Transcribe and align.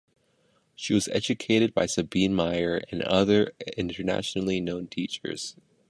She 0.73 0.95
was 0.95 1.07
educated 1.09 1.75
by 1.75 1.85
Sabine 1.85 2.33
Meyer 2.33 2.81
and 2.89 3.03
other 3.03 3.51
internationally 3.77 4.59
known 4.59 4.87
teachers. 4.87 5.55